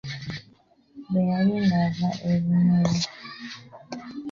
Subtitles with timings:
[1.09, 3.01] Bwe yali ng’ava e Bunyoro.